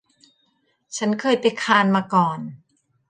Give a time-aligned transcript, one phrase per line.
[0.97, 2.39] ฉันเคยไปคานส์มาก่อน